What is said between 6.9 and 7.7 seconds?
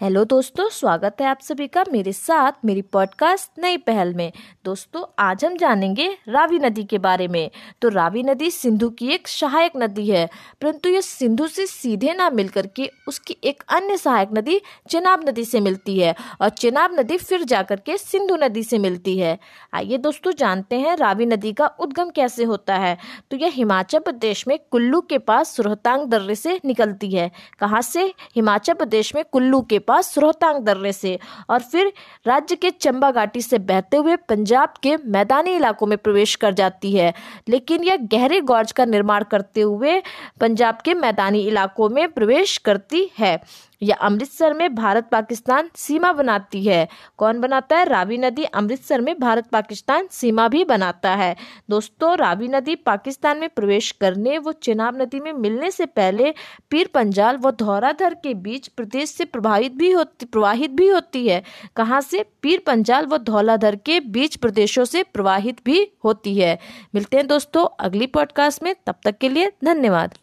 बारे में।